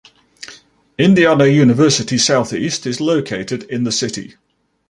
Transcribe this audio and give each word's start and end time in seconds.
Indiana 0.97 1.45
University 1.45 2.17
Southeast 2.17 2.87
is 2.87 2.99
located 2.99 3.61
in 3.65 3.83
the 3.83 3.91
city. 3.91 4.33